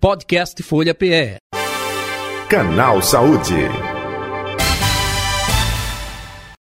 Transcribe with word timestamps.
Podcast 0.00 0.62
Folha 0.62 0.94
PE. 0.94 1.36
Canal 2.48 3.02
Saúde. 3.02 3.68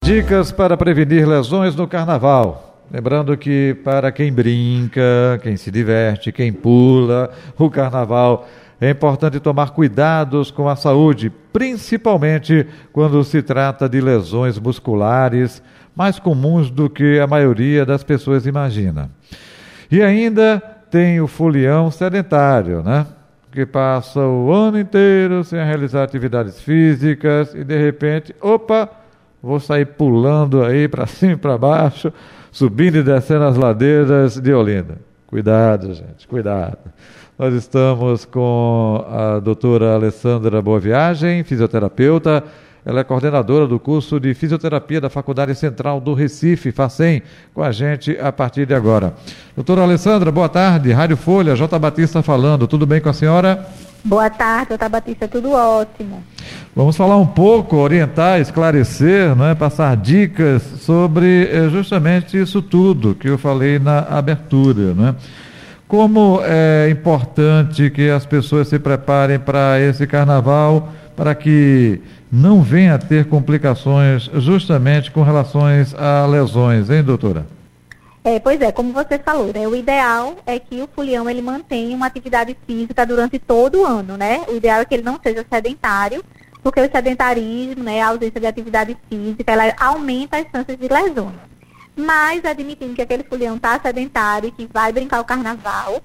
Dicas 0.03 0.51
para 0.51 0.75
prevenir 0.75 1.25
lesões 1.25 1.73
no 1.73 1.87
carnaval. 1.87 2.83
Lembrando 2.91 3.37
que 3.37 3.77
para 3.81 4.11
quem 4.11 4.33
brinca, 4.33 5.39
quem 5.41 5.55
se 5.55 5.71
diverte, 5.71 6.33
quem 6.33 6.51
pula, 6.51 7.31
o 7.57 7.69
carnaval 7.69 8.45
é 8.81 8.89
importante 8.89 9.39
tomar 9.39 9.69
cuidados 9.69 10.51
com 10.51 10.67
a 10.67 10.75
saúde, 10.75 11.31
principalmente 11.53 12.67
quando 12.91 13.23
se 13.23 13.41
trata 13.41 13.87
de 13.87 14.01
lesões 14.01 14.59
musculares, 14.59 15.63
mais 15.95 16.19
comuns 16.19 16.69
do 16.69 16.89
que 16.89 17.17
a 17.21 17.25
maioria 17.25 17.85
das 17.85 18.03
pessoas 18.03 18.45
imagina. 18.45 19.09
E 19.89 20.01
ainda 20.01 20.59
tem 20.91 21.21
o 21.21 21.27
folião 21.27 21.89
sedentário, 21.89 22.83
né? 22.83 23.07
Que 23.51 23.65
passa 23.65 24.19
o 24.19 24.51
ano 24.51 24.79
inteiro 24.79 25.43
sem 25.43 25.63
realizar 25.63 26.03
atividades 26.03 26.61
físicas 26.61 27.53
e 27.55 27.63
de 27.63 27.77
repente, 27.77 28.35
opa, 28.39 28.89
vou 29.41 29.59
sair 29.59 29.85
pulando 29.85 30.63
aí 30.63 30.87
para 30.87 31.05
cima 31.07 31.33
e 31.33 31.37
para 31.37 31.57
baixo, 31.57 32.13
subindo 32.51 32.97
e 32.97 33.03
descendo 33.03 33.45
as 33.45 33.57
ladeiras 33.57 34.39
de 34.39 34.53
Olinda. 34.53 34.97
Cuidado, 35.25 35.93
gente, 35.93 36.27
cuidado. 36.27 36.77
Nós 37.37 37.53
estamos 37.53 38.25
com 38.25 39.05
a 39.09 39.39
doutora 39.39 39.93
Alessandra 39.95 40.61
Boa 40.61 40.79
Viagem, 40.79 41.43
fisioterapeuta. 41.43 42.43
Ela 42.85 43.01
é 43.01 43.03
coordenadora 43.03 43.67
do 43.67 43.77
curso 43.79 44.19
de 44.19 44.33
fisioterapia 44.33 45.01
da 45.01 45.09
Faculdade 45.09 45.53
Central 45.55 45.99
do 45.99 46.13
Recife, 46.13 46.71
FACEM, 46.71 47.21
com 47.53 47.61
a 47.61 47.71
gente 47.71 48.17
a 48.19 48.31
partir 48.31 48.65
de 48.65 48.73
agora. 48.73 49.13
Doutora 49.55 49.81
Alessandra, 49.81 50.31
boa 50.31 50.47
tarde. 50.47 50.91
Rádio 50.91 51.17
Folha, 51.17 51.55
J. 51.55 51.77
Batista 51.77 52.23
falando. 52.23 52.67
Tudo 52.67 52.85
bem 52.85 53.01
com 53.01 53.09
a 53.09 53.13
senhora? 53.13 53.67
Boa 54.03 54.29
tarde, 54.29 54.69
J. 54.71 54.87
Batista, 54.87 55.27
tudo 55.27 55.51
ótimo. 55.51 56.23
Vamos 56.73 56.95
falar 56.95 57.17
um 57.17 57.27
pouco, 57.27 57.75
orientar, 57.75 58.39
esclarecer, 58.39 59.35
né, 59.35 59.53
passar 59.53 59.97
dicas 59.97 60.63
sobre 60.79 61.49
eh, 61.51 61.67
justamente 61.69 62.39
isso 62.39 62.61
tudo 62.61 63.13
que 63.13 63.27
eu 63.27 63.37
falei 63.37 63.77
na 63.77 63.99
abertura. 63.99 64.93
Né? 64.93 65.15
Como 65.85 66.39
é 66.43 66.89
importante 66.89 67.89
que 67.89 68.09
as 68.09 68.25
pessoas 68.25 68.69
se 68.69 68.79
preparem 68.79 69.37
para 69.37 69.81
esse 69.81 70.07
carnaval, 70.07 70.89
para 71.15 71.35
que 71.35 71.99
não 72.31 72.61
venha 72.61 72.95
a 72.95 72.99
ter 72.99 73.27
complicações 73.27 74.29
justamente 74.35 75.11
com 75.11 75.23
relações 75.23 75.95
a 75.95 76.25
lesões, 76.25 76.89
hein, 76.89 77.03
doutora? 77.03 77.47
É, 78.23 78.39
pois 78.39 78.61
é, 78.61 78.71
como 78.71 78.93
você 78.93 79.17
falou, 79.17 79.51
né? 79.53 79.67
O 79.67 79.75
ideal 79.75 80.35
é 80.45 80.59
que 80.59 80.81
o 80.81 80.89
fulião 80.93 81.29
ele 81.29 81.41
mantenha 81.41 81.95
uma 81.95 82.05
atividade 82.05 82.55
física 82.67 83.05
durante 83.05 83.39
todo 83.39 83.79
o 83.79 83.85
ano, 83.85 84.17
né? 84.17 84.41
O 84.47 84.55
ideal 84.55 84.81
é 84.81 84.85
que 84.85 84.93
ele 84.93 85.03
não 85.03 85.19
seja 85.21 85.45
sedentário, 85.51 86.23
porque 86.61 86.81
o 86.81 86.91
sedentarismo, 86.91 87.83
né, 87.83 88.01
a 88.01 88.09
ausência 88.09 88.39
de 88.39 88.45
atividade 88.45 88.97
física, 89.09 89.51
ela 89.51 89.73
aumenta 89.79 90.37
as 90.37 90.45
chances 90.51 90.77
de 90.77 90.87
lesões. 90.87 91.33
Mas 91.95 92.43
admitindo 92.45 92.93
que 92.93 93.01
aquele 93.01 93.23
fulião 93.23 93.55
está 93.55 93.79
sedentário 93.79 94.49
e 94.49 94.51
que 94.51 94.69
vai 94.71 94.91
brincar 94.91 95.21
o 95.21 95.25
carnaval, 95.25 96.01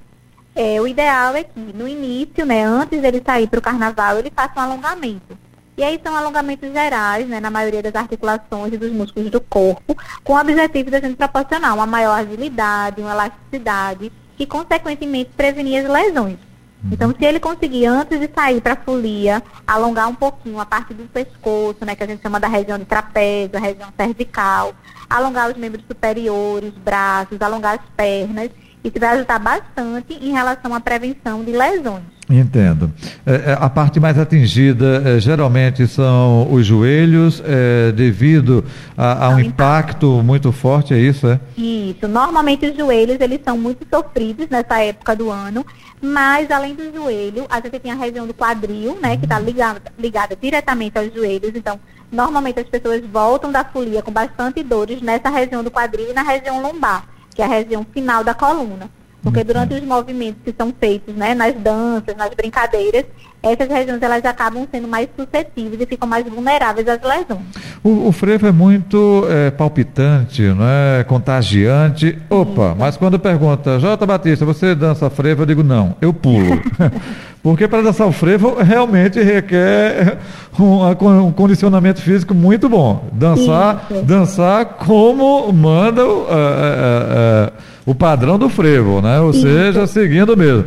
é, 0.54 0.80
o 0.80 0.86
ideal 0.86 1.34
é 1.34 1.42
que 1.42 1.58
no 1.58 1.88
início, 1.88 2.46
né, 2.46 2.64
antes 2.64 3.02
dele 3.02 3.20
sair 3.24 3.48
para 3.48 3.58
o 3.58 3.62
carnaval, 3.62 4.18
ele 4.18 4.32
faça 4.34 4.52
um 4.56 4.62
alongamento. 4.62 5.36
E 5.76 5.82
aí 5.82 6.00
são 6.02 6.16
alongamentos 6.16 6.72
gerais, 6.72 7.26
né, 7.26 7.40
na 7.40 7.50
maioria 7.50 7.82
das 7.82 7.94
articulações 7.94 8.72
e 8.72 8.78
dos 8.78 8.92
músculos 8.92 9.30
do 9.30 9.40
corpo, 9.40 9.96
com 10.22 10.34
o 10.34 10.40
objetivo 10.40 10.90
de 10.90 10.96
a 10.96 11.00
gente 11.00 11.16
proporcionar 11.16 11.74
uma 11.74 11.86
maior 11.86 12.14
agilidade, 12.14 13.00
uma 13.00 13.10
elasticidade 13.10 14.12
e, 14.38 14.46
consequentemente, 14.46 15.30
prevenir 15.36 15.84
as 15.84 15.90
lesões. 15.90 16.38
Uhum. 16.84 16.90
Então, 16.92 17.14
se 17.18 17.24
ele 17.24 17.40
conseguir, 17.40 17.86
antes 17.86 18.20
de 18.20 18.30
sair 18.32 18.60
para 18.60 18.74
a 18.74 18.76
folia, 18.76 19.42
alongar 19.66 20.08
um 20.08 20.14
pouquinho 20.14 20.60
a 20.60 20.66
parte 20.66 20.94
do 20.94 21.08
pescoço, 21.08 21.84
né, 21.84 21.96
que 21.96 22.04
a 22.04 22.06
gente 22.06 22.22
chama 22.22 22.38
da 22.38 22.46
região 22.46 22.78
de 22.78 22.84
trapézio, 22.84 23.56
a 23.56 23.60
região 23.60 23.88
cervical, 23.96 24.74
alongar 25.10 25.50
os 25.50 25.56
membros 25.56 25.84
superiores, 25.86 26.72
braços, 26.74 27.42
alongar 27.42 27.80
as 27.80 27.90
pernas, 27.96 28.50
isso 28.84 29.00
vai 29.00 29.16
ajudar 29.16 29.38
bastante 29.40 30.12
em 30.14 30.32
relação 30.32 30.72
à 30.72 30.78
prevenção 30.78 31.42
de 31.42 31.50
lesões. 31.50 32.13
Entendo. 32.28 32.90
É, 33.26 33.50
é, 33.50 33.58
a 33.60 33.68
parte 33.68 34.00
mais 34.00 34.18
atingida 34.18 35.02
é, 35.04 35.20
geralmente 35.20 35.86
são 35.86 36.50
os 36.50 36.64
joelhos, 36.64 37.42
é, 37.44 37.92
devido 37.92 38.64
a, 38.96 39.26
a 39.26 39.28
um 39.30 39.38
impacto 39.38 40.22
muito 40.22 40.50
forte, 40.50 40.94
é 40.94 40.98
isso? 40.98 41.26
É? 41.26 41.38
Isso. 41.56 42.08
Normalmente 42.08 42.66
os 42.66 42.76
joelhos 42.76 43.20
eles 43.20 43.40
são 43.44 43.58
muito 43.58 43.86
sofridos 43.92 44.48
nessa 44.48 44.78
época 44.82 45.14
do 45.14 45.30
ano, 45.30 45.66
mas 46.00 46.50
além 46.50 46.74
do 46.74 46.90
joelho, 46.94 47.44
a 47.50 47.60
gente 47.60 47.78
tem 47.78 47.92
a 47.92 47.94
região 47.94 48.26
do 48.26 48.32
quadril, 48.32 48.98
né, 49.02 49.16
que 49.18 49.24
está 49.24 49.38
ligada, 49.38 49.82
ligada 49.98 50.34
diretamente 50.34 50.98
aos 50.98 51.12
joelhos. 51.12 51.52
Então, 51.54 51.78
normalmente 52.10 52.58
as 52.58 52.68
pessoas 52.68 53.02
voltam 53.04 53.52
da 53.52 53.64
folia 53.64 54.02
com 54.02 54.10
bastante 54.10 54.62
dores 54.62 55.02
nessa 55.02 55.28
região 55.28 55.62
do 55.62 55.70
quadril 55.70 56.10
e 56.10 56.14
na 56.14 56.22
região 56.22 56.62
lombar 56.62 57.04
que 57.34 57.42
é 57.42 57.44
a 57.44 57.48
região 57.48 57.84
final 57.92 58.22
da 58.22 58.32
coluna. 58.32 58.88
Porque 59.24 59.42
durante 59.42 59.74
os 59.74 59.82
movimentos 59.82 60.42
que 60.44 60.54
são 60.56 60.72
feitos, 60.78 61.14
né, 61.14 61.34
nas 61.34 61.54
danças, 61.54 62.14
nas 62.14 62.32
brincadeiras, 62.34 63.06
essas 63.44 63.68
regiões 63.68 64.02
elas 64.02 64.24
acabam 64.24 64.66
sendo 64.70 64.88
mais 64.88 65.08
suscetíveis 65.16 65.80
e 65.80 65.86
ficam 65.86 66.08
mais 66.08 66.24
vulneráveis 66.26 66.88
às 66.88 67.00
lesões. 67.02 67.44
O, 67.82 68.08
o 68.08 68.12
frevo 68.12 68.46
é 68.46 68.52
muito 68.52 69.26
é, 69.28 69.50
palpitante, 69.50 70.42
não 70.42 70.64
é 70.66 71.04
contagiante. 71.04 72.18
Opa, 72.30 72.68
Isso. 72.68 72.76
mas 72.78 72.96
quando 72.96 73.18
pergunta, 73.18 73.78
Jota 73.78 74.06
Batista, 74.06 74.44
você 74.44 74.74
dança 74.74 75.10
frevo? 75.10 75.42
Eu 75.42 75.46
digo, 75.46 75.62
não, 75.62 75.94
eu 76.00 76.12
pulo. 76.12 76.60
Porque 77.44 77.68
para 77.68 77.82
dançar 77.82 78.06
o 78.06 78.12
frevo 78.12 78.54
realmente 78.54 79.20
requer 79.20 80.16
um, 80.58 81.26
um, 81.26 81.30
condicionamento 81.30 82.00
físico 82.00 82.32
muito 82.32 82.70
bom. 82.70 83.04
Dançar, 83.12 83.86
dançar 84.02 84.64
como 84.64 85.52
manda 85.52 86.06
uh, 86.06 86.22
uh, 86.22 86.24
uh, 86.24 87.52
o 87.84 87.94
padrão 87.94 88.38
do 88.38 88.48
frevo, 88.48 89.02
né? 89.02 89.20
Ou 89.20 89.30
Isso. 89.30 89.42
seja, 89.42 89.86
seguindo 89.86 90.34
mesmo. 90.34 90.64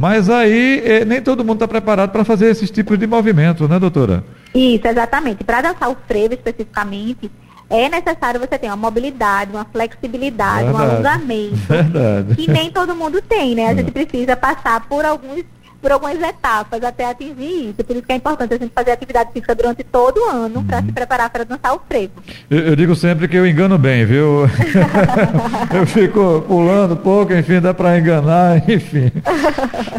Mas 0.00 0.30
aí 0.30 0.80
eh, 0.82 1.04
nem 1.04 1.20
todo 1.20 1.44
mundo 1.44 1.56
está 1.56 1.68
preparado 1.68 2.08
para 2.08 2.24
fazer 2.24 2.46
esses 2.46 2.70
tipos 2.70 2.98
de 2.98 3.06
movimentos, 3.06 3.68
né, 3.68 3.78
doutora? 3.78 4.24
Isso, 4.54 4.88
exatamente. 4.88 5.44
Para 5.44 5.60
dançar 5.60 5.90
o 5.90 5.96
frevo 6.08 6.32
especificamente, 6.32 7.30
é 7.68 7.86
necessário 7.86 8.40
você 8.40 8.58
ter 8.58 8.68
uma 8.68 8.78
mobilidade, 8.78 9.52
uma 9.52 9.66
flexibilidade, 9.66 10.64
Verdade. 10.64 10.74
um 10.74 10.90
alongamento. 10.90 11.56
Verdade. 11.68 12.34
Que 12.34 12.50
nem 12.50 12.70
todo 12.70 12.96
mundo 12.96 13.20
tem, 13.20 13.54
né? 13.54 13.66
A 13.66 13.72
é. 13.72 13.76
gente 13.76 13.92
precisa 13.92 14.34
passar 14.34 14.88
por 14.88 15.04
alguns 15.04 15.44
por 15.80 15.90
algumas 15.92 16.20
etapas 16.20 16.82
até 16.84 17.06
atingir 17.10 17.70
isso. 17.70 17.84
Por 17.84 17.96
isso 17.96 18.06
que 18.06 18.12
é 18.12 18.16
importante 18.16 18.54
a 18.54 18.58
gente 18.58 18.72
fazer 18.74 18.92
atividade 18.92 19.32
física 19.32 19.54
durante 19.54 19.82
todo 19.82 20.18
o 20.18 20.28
ano 20.28 20.58
uhum. 20.58 20.64
para 20.64 20.82
se 20.82 20.92
preparar 20.92 21.30
para 21.30 21.44
dançar 21.44 21.74
o 21.74 21.80
frevo. 21.88 22.12
Eu, 22.50 22.58
eu, 22.58 22.76
digo 22.76 22.94
sempre 22.94 23.28
que 23.28 23.36
eu 23.36 23.46
engano 23.46 23.78
bem, 23.78 24.04
viu? 24.04 24.48
eu 25.74 25.86
fico 25.86 26.44
pulando 26.46 26.96
pouco, 26.96 27.32
enfim, 27.32 27.60
dá 27.60 27.72
para 27.72 27.98
enganar, 27.98 28.62
enfim. 28.68 29.10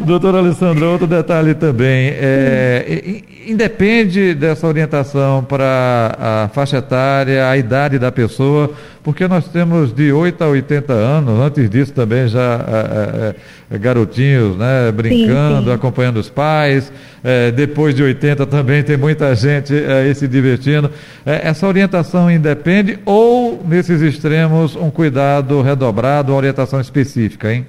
Doutora 0.05 0.37
Alessandra, 0.39 0.85
outro 0.87 1.07
detalhe 1.07 1.55
também. 1.55 2.11
É, 2.13 3.21
independe 3.47 4.33
dessa 4.33 4.67
orientação 4.67 5.43
para 5.43 6.15
a 6.19 6.49
faixa 6.53 6.77
etária, 6.77 7.47
a 7.47 7.57
idade 7.57 7.97
da 7.97 8.11
pessoa, 8.11 8.71
porque 9.03 9.27
nós 9.27 9.47
temos 9.47 9.93
de 9.93 10.11
8 10.11 10.43
a 10.43 10.47
80 10.47 10.93
anos, 10.93 11.39
antes 11.39 11.69
disso 11.69 11.91
também 11.91 12.27
já 12.27 12.65
é, 12.67 13.35
é, 13.75 13.77
garotinhos 13.77 14.55
né, 14.57 14.91
brincando, 14.91 15.59
sim, 15.59 15.65
sim. 15.65 15.73
acompanhando 15.73 16.17
os 16.17 16.29
pais, 16.29 16.91
é, 17.23 17.51
depois 17.51 17.95
de 17.95 18.03
80 18.03 18.45
também 18.45 18.83
tem 18.83 18.97
muita 18.97 19.33
gente 19.35 19.73
aí 19.73 20.13
se 20.13 20.27
divertindo. 20.27 20.91
essa 21.25 21.67
orientação 21.67 22.29
independe 22.29 22.99
ou, 23.05 23.61
nesses 23.67 24.01
extremos, 24.01 24.75
um 24.75 24.91
cuidado 24.91 25.61
redobrado, 25.61 26.31
uma 26.31 26.37
orientação 26.37 26.79
específica, 26.79 27.51
hein? 27.51 27.65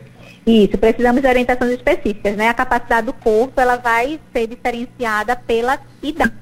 Isso, 0.47 0.77
precisamos 0.77 1.23
de 1.23 1.29
orientações 1.29 1.71
específicas, 1.73 2.37
né? 2.37 2.49
A 2.49 2.55
capacidade 2.55 3.07
do 3.07 3.13
corpo, 3.13 3.61
ela 3.61 3.77
vai 3.77 4.19
ser 4.33 4.49
diferenciada 4.49 5.37
pela 5.37 5.79
idade. 6.03 6.42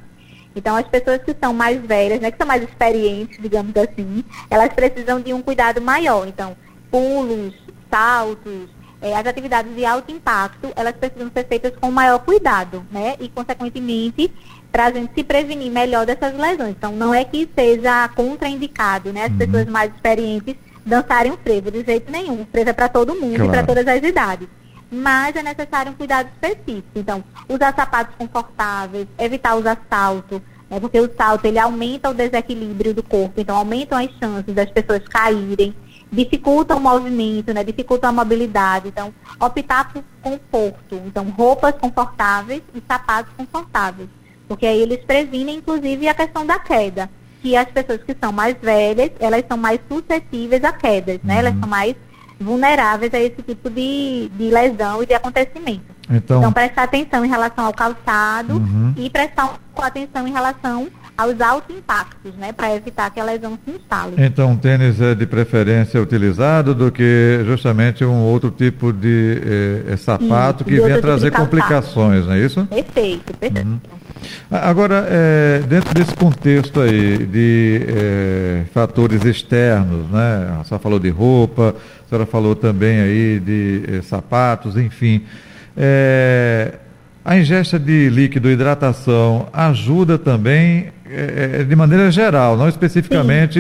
Então, 0.55 0.77
as 0.77 0.87
pessoas 0.87 1.23
que 1.23 1.35
são 1.41 1.53
mais 1.53 1.81
velhas, 1.81 2.21
né, 2.21 2.31
que 2.31 2.39
são 2.39 2.47
mais 2.47 2.63
experientes, 2.63 3.39
digamos 3.41 3.75
assim, 3.77 4.25
elas 4.51 4.73
precisam 4.73 5.21
de 5.21 5.33
um 5.33 5.43
cuidado 5.43 5.81
maior. 5.81 6.27
Então, 6.27 6.57
pulos, 6.91 7.55
saltos, 7.89 8.69
é, 9.01 9.17
as 9.17 9.27
atividades 9.27 9.75
de 9.75 9.85
alto 9.85 10.13
impacto, 10.13 10.73
elas 10.77 10.95
precisam 10.95 11.31
ser 11.33 11.47
feitas 11.47 11.73
com 11.81 11.91
maior 11.91 12.19
cuidado, 12.19 12.85
né? 12.91 13.15
E, 13.21 13.29
consequentemente, 13.29 14.33
para 14.71 14.87
a 14.87 14.93
gente 14.93 15.15
se 15.15 15.25
prevenir 15.25 15.71
melhor 15.71 16.05
dessas 16.05 16.37
lesões. 16.37 16.71
Então, 16.77 16.93
não 16.93 17.15
é 17.15 17.25
que 17.25 17.49
seja 17.55 18.09
contraindicado, 18.09 19.13
né? 19.13 19.25
As 19.25 19.31
uhum. 19.31 19.39
pessoas 19.39 19.67
mais 19.67 19.95
experientes 19.95 20.57
dançarem 20.85 21.33
o 21.33 21.39
frevo, 21.39 21.71
de 21.71 21.85
jeito 21.85 22.11
nenhum. 22.11 22.43
O 22.43 22.47
frevo 22.47 22.71
é 22.71 22.73
para 22.73 22.89
todo 22.89 23.15
mundo 23.15 23.37
claro. 23.37 23.51
e 23.51 23.53
para 23.53 23.63
todas 23.65 23.87
as 23.87 24.03
idades 24.03 24.49
mas 24.91 25.37
é 25.37 25.43
necessário 25.43 25.93
um 25.93 25.95
cuidado 25.95 26.29
específico. 26.35 26.89
Então, 26.97 27.23
usar 27.49 27.75
sapatos 27.75 28.15
confortáveis, 28.17 29.07
evitar 29.19 29.55
usar 29.57 29.79
salto, 29.89 30.43
né, 30.69 30.79
porque 30.81 31.01
o 31.01 31.11
salto 31.17 31.45
ele 31.45 31.59
aumenta 31.59 32.11
o 32.11 32.15
desequilíbrio 32.15 32.95
do 32.95 33.03
corpo, 33.03 33.41
então 33.41 33.57
aumentam 33.57 33.99
as 33.99 34.11
chances 34.19 34.55
das 34.55 34.71
pessoas 34.71 35.07
caírem. 35.09 35.75
dificultam 36.13 36.79
o 36.79 36.81
movimento, 36.81 37.55
né, 37.55 37.63
dificultam 37.63 38.11
a 38.11 38.13
mobilidade. 38.13 38.89
Então, 38.89 39.15
optar 39.39 39.93
por 39.93 40.03
conforto. 40.21 41.01
Então, 41.07 41.25
roupas 41.31 41.73
confortáveis 41.81 42.63
e 42.75 42.83
sapatos 42.89 43.33
confortáveis. 43.37 44.09
Porque 44.49 44.67
aí 44.67 44.81
eles 44.81 45.05
previnem, 45.05 45.59
inclusive, 45.59 46.09
a 46.09 46.15
questão 46.15 46.45
da 46.45 46.59
queda. 46.59 47.09
Que 47.41 47.57
as 47.57 47.69
pessoas 47.71 48.03
que 48.03 48.17
são 48.21 48.33
mais 48.33 48.57
velhas, 48.61 49.13
elas 49.21 49.45
são 49.47 49.57
mais 49.57 49.79
suscetíveis 49.89 50.65
a 50.65 50.73
quedas, 50.73 51.21
né? 51.23 51.39
Elas 51.39 51.55
Uhum. 51.55 51.61
são 51.61 51.69
mais 51.69 51.95
vulneráveis 52.41 53.13
a 53.15 53.19
esse 53.21 53.43
tipo 53.43 53.69
de, 53.71 54.31
de 54.37 54.51
lesão 54.51 55.03
e 55.03 55.07
de 55.07 55.15
acontecimento. 55.15 55.83
Então, 56.11 56.39
Então, 56.41 56.53
prestar 56.53 56.85
atenção 56.85 57.25
em 57.25 57.29
relação 57.29 57.67
ao 57.67 57.73
calçado 57.73 58.55
Uhum. 58.55 58.93
e 58.97 59.09
prestar 59.11 59.59
atenção 59.77 60.27
em 60.27 60.33
relação 60.33 60.89
aos 61.17 61.41
altos 61.41 61.77
impactos, 61.77 62.35
né? 62.37 62.51
Para 62.53 62.75
evitar 62.75 63.11
que 63.11 63.21
a 63.21 63.25
lesão 63.25 63.59
se 63.65 63.71
instale. 63.77 64.15
então 64.19 64.57
tênis 64.57 65.01
é 65.01 65.15
de 65.15 65.27
preferência 65.27 66.01
utilizado 66.01 66.75
do 66.75 66.91
que 66.91 67.41
justamente 67.47 68.05
um 68.05 68.23
outro 68.23 68.51
tipo 68.51 68.93
de 68.93 69.41
eh, 69.45 69.93
eh, 69.93 69.97
sapato 69.99 70.63
Isso, 70.63 70.65
que 70.65 70.77
venha 70.77 70.95
tipo 70.97 71.01
trazer 71.03 71.31
calçado. 71.31 71.51
complicações, 71.51 72.27
não 72.27 72.33
é 72.33 72.39
isso? 72.41 72.65
Perfeito, 72.67 73.35
perfeito. 73.37 73.69
Uhum. 73.69 73.81
Agora, 74.51 75.07
eh, 75.09 75.63
dentro 75.69 75.95
desse 75.95 76.15
contexto 76.15 76.81
aí 76.81 77.19
de 77.19 77.87
eh, 77.89 78.63
fatores 78.73 79.25
externos, 79.25 80.11
né? 80.11 80.59
A 80.61 80.65
senhora 80.65 80.83
falou 80.83 80.99
de 80.99 81.09
roupa, 81.09 81.75
a 82.05 82.09
senhora 82.09 82.27
falou 82.27 82.55
também 82.55 83.01
aí 83.01 83.41
de 83.41 83.83
eh, 83.89 84.03
sapatos, 84.03 84.77
enfim. 84.77 85.25
Eh, 85.77 86.75
a 87.25 87.37
ingesta 87.37 87.79
de 87.79 88.09
líquido, 88.09 88.51
hidratação, 88.51 89.49
ajuda 89.53 90.19
também 90.19 90.93
eh, 91.07 91.61
eh, 91.61 91.65
de 91.65 91.77
maneira 91.77 92.11
geral, 92.11 92.57
não 92.57 92.69
especificamente 92.69 93.59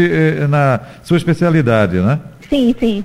na 0.48 0.80
sua 1.02 1.16
especialidade, 1.16 1.98
né? 1.98 2.18
Sim, 2.48 2.74
sim. 2.78 3.04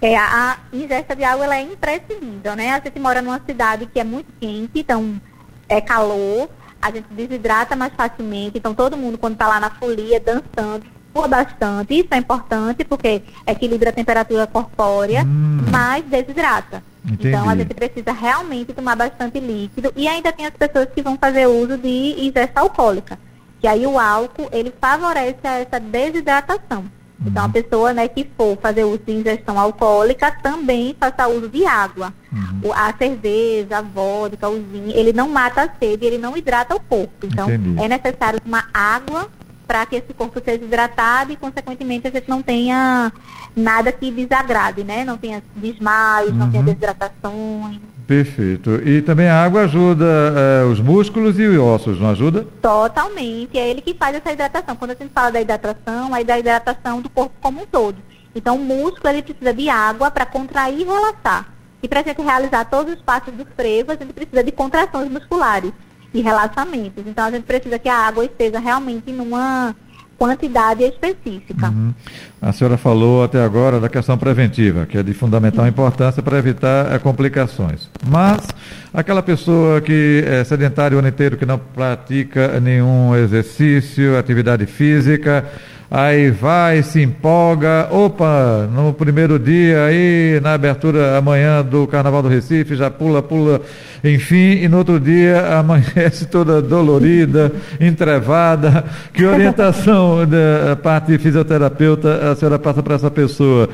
É, 0.00 0.16
a, 0.16 0.24
a 0.24 0.56
ingesta 0.76 1.14
de 1.14 1.22
água 1.22 1.44
ela 1.44 1.56
é 1.56 1.62
imprescindível, 1.62 2.56
né? 2.56 2.70
A 2.70 2.80
gente 2.84 2.98
mora 2.98 3.22
numa 3.22 3.40
cidade 3.46 3.86
que 3.86 4.00
é 4.00 4.04
muito 4.04 4.26
quente, 4.40 4.72
então 4.74 5.20
é 5.68 5.80
calor, 5.80 6.50
a 6.82 6.90
gente 6.90 7.06
desidrata 7.10 7.76
mais 7.76 7.92
facilmente, 7.94 8.58
então 8.58 8.74
todo 8.74 8.96
mundo 8.96 9.16
quando 9.16 9.34
está 9.34 9.46
lá 9.46 9.60
na 9.60 9.70
folia 9.70 10.18
dançando, 10.18 10.84
sua 11.14 11.28
bastante. 11.28 11.94
Isso 12.00 12.08
é 12.10 12.16
importante 12.16 12.84
porque 12.84 13.22
equilibra 13.46 13.90
a 13.90 13.92
temperatura 13.92 14.46
corpórea, 14.46 15.22
Hum. 15.22 15.64
mas 15.70 16.04
desidrata. 16.04 16.82
Entendi. 17.04 17.28
Então 17.28 17.48
a 17.48 17.54
gente 17.56 17.74
precisa 17.74 18.12
realmente 18.12 18.72
tomar 18.72 18.96
bastante 18.96 19.38
líquido. 19.38 19.92
E 19.96 20.08
ainda 20.08 20.32
tem 20.32 20.46
as 20.46 20.54
pessoas 20.54 20.88
que 20.94 21.02
vão 21.02 21.16
fazer 21.16 21.46
uso 21.46 21.76
de 21.78 22.16
ingesta 22.26 22.60
alcoólica. 22.60 23.18
Que 23.60 23.66
aí 23.68 23.86
o 23.86 23.98
álcool, 23.98 24.48
ele 24.52 24.72
favorece 24.80 25.38
essa 25.42 25.78
desidratação. 25.78 26.84
Então 27.26 27.44
a 27.44 27.48
pessoa 27.48 27.92
né, 27.92 28.08
que 28.08 28.28
for 28.36 28.56
fazer 28.60 28.84
uso 28.84 29.00
de 29.06 29.12
ingestão 29.12 29.58
alcoólica 29.58 30.30
também 30.42 30.94
faça 30.98 31.28
uso 31.28 31.48
de 31.48 31.64
água. 31.64 32.12
Uhum. 32.32 32.72
A 32.74 32.92
cerveja, 32.96 33.78
a 33.78 33.82
vodka, 33.82 34.48
o 34.48 34.62
vinho, 34.62 34.90
ele 34.96 35.12
não 35.12 35.28
mata 35.28 35.62
a 35.62 35.68
sede, 35.78 36.04
ele 36.06 36.18
não 36.18 36.36
hidrata 36.36 36.74
o 36.74 36.80
corpo. 36.80 37.26
Então 37.26 37.50
Entendi. 37.50 37.82
é 37.82 37.88
necessário 37.88 38.40
tomar 38.40 38.68
água 38.72 39.28
para 39.66 39.86
que 39.86 39.96
esse 39.96 40.12
corpo 40.12 40.40
seja 40.44 40.62
hidratado 40.64 41.32
e, 41.32 41.36
consequentemente, 41.36 42.06
a 42.06 42.10
gente 42.10 42.28
não 42.28 42.42
tenha 42.42 43.12
nada 43.56 43.90
que 43.92 44.10
desagrade, 44.10 44.82
né? 44.84 45.04
Não 45.04 45.16
tenha 45.16 45.42
desmaios, 45.56 46.34
não 46.34 46.50
tenha 46.50 46.60
Uhum. 46.60 46.66
desidratações. 46.66 47.80
Perfeito. 48.12 48.86
E 48.86 49.00
também 49.00 49.26
a 49.26 49.42
água 49.42 49.62
ajuda 49.62 50.04
eh, 50.04 50.64
os 50.64 50.78
músculos 50.78 51.38
e 51.38 51.46
os 51.46 51.58
ossos, 51.58 51.98
não 51.98 52.10
ajuda? 52.10 52.46
Totalmente. 52.60 53.58
É 53.58 53.70
ele 53.70 53.80
que 53.80 53.94
faz 53.94 54.14
essa 54.14 54.30
hidratação. 54.30 54.76
Quando 54.76 54.90
a 54.90 54.94
gente 54.94 55.10
fala 55.14 55.32
da 55.32 55.40
hidratação, 55.40 56.14
é 56.14 56.22
da 56.22 56.38
hidratação 56.38 57.00
do 57.00 57.08
corpo 57.08 57.34
como 57.40 57.62
um 57.62 57.66
todo. 57.66 57.96
Então, 58.34 58.56
o 58.56 58.58
músculo 58.58 59.08
ele 59.08 59.22
precisa 59.22 59.54
de 59.54 59.70
água 59.70 60.10
para 60.10 60.26
contrair 60.26 60.80
e 60.80 60.84
relaxar. 60.84 61.54
E 61.82 61.88
para 61.88 62.00
a 62.00 62.02
gente 62.02 62.20
realizar 62.20 62.66
todos 62.66 62.92
os 62.92 63.00
passos 63.00 63.32
do 63.32 63.46
frevo, 63.56 63.92
a 63.92 63.96
gente 63.96 64.12
precisa 64.12 64.44
de 64.44 64.52
contrações 64.52 65.10
musculares 65.10 65.72
e 66.12 66.20
relaxamentos. 66.20 67.04
Então, 67.06 67.24
a 67.24 67.30
gente 67.30 67.44
precisa 67.44 67.78
que 67.78 67.88
a 67.88 67.96
água 67.96 68.26
esteja 68.26 68.58
realmente 68.58 69.10
numa 69.10 69.74
quantidade 70.22 70.84
específica. 70.84 71.68
Uhum. 71.68 71.92
A 72.40 72.52
senhora 72.52 72.76
falou 72.76 73.24
até 73.24 73.42
agora 73.42 73.80
da 73.80 73.88
questão 73.88 74.16
preventiva, 74.16 74.86
que 74.86 74.96
é 74.96 75.02
de 75.02 75.12
fundamental 75.12 75.66
importância 75.66 76.22
para 76.22 76.38
evitar 76.38 76.94
eh, 76.94 76.98
complicações. 77.00 77.90
Mas 78.06 78.46
aquela 78.94 79.20
pessoa 79.20 79.80
que 79.80 80.22
é 80.24 80.44
sedentária 80.44 80.94
o 80.94 81.00
ano 81.00 81.08
inteiro, 81.08 81.36
que 81.36 81.44
não 81.44 81.58
pratica 81.58 82.60
nenhum 82.60 83.16
exercício, 83.16 84.16
atividade 84.16 84.64
física, 84.64 85.44
aí 85.94 86.30
vai, 86.30 86.82
se 86.82 87.02
empolga, 87.02 87.86
opa, 87.90 88.66
no 88.72 88.94
primeiro 88.94 89.38
dia 89.38 89.84
aí, 89.84 90.40
na 90.42 90.54
abertura 90.54 91.18
amanhã 91.18 91.62
do 91.62 91.86
Carnaval 91.86 92.22
do 92.22 92.28
Recife, 92.30 92.74
já 92.74 92.90
pula, 92.90 93.22
pula, 93.22 93.60
enfim, 94.02 94.62
e 94.62 94.68
no 94.68 94.78
outro 94.78 94.98
dia 94.98 95.58
amanhece 95.58 96.24
toda 96.24 96.62
dolorida, 96.62 97.52
entrevada. 97.78 98.86
Que 99.12 99.26
orientação 99.26 100.26
da 100.26 100.74
parte 100.76 101.18
fisioterapeuta 101.18 102.30
a 102.32 102.36
senhora 102.36 102.58
passa 102.58 102.82
para 102.82 102.94
essa 102.94 103.10
pessoa? 103.10 103.68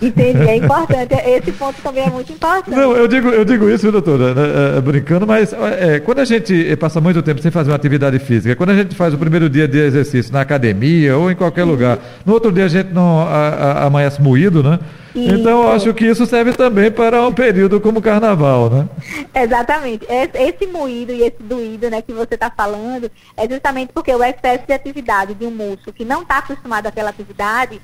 Entendi, 0.00 0.48
é 0.48 0.56
importante. 0.56 1.14
Esse 1.14 1.52
ponto 1.52 1.80
também 1.82 2.04
é 2.04 2.10
muito 2.10 2.32
importante. 2.32 2.70
Não, 2.70 2.92
eu 2.96 3.06
digo, 3.06 3.28
eu 3.28 3.44
digo 3.44 3.68
isso, 3.68 3.90
doutora, 3.92 4.34
né, 4.34 4.78
é, 4.78 4.80
brincando, 4.80 5.26
mas 5.26 5.52
é, 5.52 6.00
quando 6.00 6.20
a 6.20 6.24
gente 6.24 6.74
passa 6.76 7.00
muito 7.00 7.22
tempo 7.22 7.40
sem 7.42 7.50
fazer 7.50 7.70
uma 7.70 7.76
atividade 7.76 8.18
física, 8.18 8.56
quando 8.56 8.70
a 8.70 8.76
gente 8.76 8.94
faz 8.94 9.12
o 9.12 9.18
primeiro 9.18 9.48
dia 9.50 9.68
de 9.68 9.78
exercício 9.78 10.32
na 10.32 10.40
academia 10.40 11.16
ou 11.16 11.30
em 11.30 11.34
qualquer 11.34 11.64
lugar, 11.64 11.98
no 12.24 12.32
outro 12.32 12.50
dia 12.50 12.64
a 12.64 12.68
gente 12.68 12.92
não 12.92 13.20
a- 13.20 13.48
a- 13.48 13.84
amanhece 13.86 14.20
moído, 14.22 14.62
né? 14.62 14.78
Então 15.14 15.62
eu 15.64 15.74
Isso. 15.74 15.88
acho 15.88 15.94
que 15.94 16.06
isso 16.06 16.24
serve 16.24 16.52
também 16.52 16.88
para 16.88 17.26
um 17.26 17.32
período 17.32 17.80
como 17.80 17.98
o 17.98 18.02
carnaval, 18.02 18.70
né? 18.70 18.88
Exatamente. 19.34 20.06
Esse, 20.08 20.38
esse 20.38 20.66
moído 20.70 21.12
e 21.12 21.22
esse 21.22 21.42
doído 21.42 21.90
né, 21.90 22.00
que 22.00 22.12
você 22.12 22.34
está 22.34 22.48
falando 22.50 23.10
é 23.36 23.48
justamente 23.48 23.90
porque 23.92 24.14
o 24.14 24.22
excesso 24.22 24.64
de 24.66 24.72
atividade 24.72 25.34
de 25.34 25.44
um 25.44 25.50
músculo 25.50 25.92
que 25.92 26.04
não 26.04 26.22
está 26.22 26.38
acostumado 26.38 26.86
àquela 26.86 27.10
atividade, 27.10 27.80